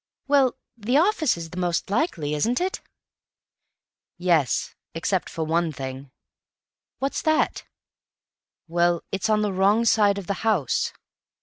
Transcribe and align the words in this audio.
"Well, 0.27 0.55
the 0.75 0.97
office 0.97 1.37
is 1.37 1.51
the 1.51 1.59
most 1.59 1.91
likely, 1.91 2.33
isn't 2.33 2.59
it?" 2.59 2.81
"Yes. 4.17 4.73
Except 4.95 5.29
for 5.29 5.43
one 5.45 5.71
thing." 5.71 6.09
"What's 6.97 7.21
that?" 7.21 7.65
"Well, 8.67 9.03
it's 9.11 9.29
on 9.29 9.43
the 9.43 9.53
wrong 9.53 9.85
side 9.85 10.17
of 10.17 10.25
the 10.25 10.33
house. 10.41 10.91